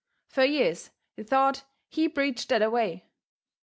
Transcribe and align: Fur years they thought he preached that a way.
Fur 0.29 0.45
years 0.45 0.89
they 1.15 1.21
thought 1.21 1.63
he 1.87 2.09
preached 2.09 2.49
that 2.49 2.63
a 2.63 2.71
way. 2.71 3.05